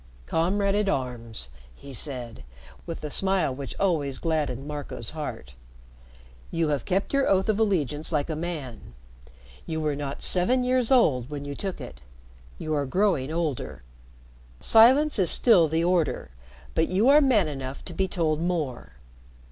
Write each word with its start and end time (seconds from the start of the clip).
"Comrade 0.25 0.73
at 0.73 0.89
arms," 0.89 1.49
he 1.75 1.93
said, 1.93 2.43
with 2.87 3.01
the 3.01 3.11
smile 3.11 3.53
which 3.53 3.79
always 3.79 4.17
gladdened 4.17 4.67
Marco's 4.67 5.11
heart, 5.11 5.53
"you 6.49 6.69
have 6.69 6.85
kept 6.85 7.13
your 7.13 7.27
oath 7.29 7.47
of 7.47 7.59
allegiance 7.59 8.11
like 8.11 8.27
a 8.27 8.35
man. 8.35 8.95
You 9.67 9.79
were 9.79 9.95
not 9.95 10.23
seven 10.23 10.63
years 10.63 10.91
old 10.91 11.29
when 11.29 11.45
you 11.45 11.53
took 11.53 11.79
it. 11.79 12.01
You 12.57 12.73
are 12.73 12.87
growing 12.87 13.31
older. 13.31 13.83
Silence 14.59 15.19
is 15.19 15.29
still 15.29 15.67
the 15.67 15.83
order, 15.83 16.31
but 16.73 16.87
you 16.89 17.07
are 17.09 17.21
man 17.21 17.47
enough 17.47 17.85
to 17.85 17.93
be 17.93 18.07
told 18.07 18.41
more." 18.41 18.93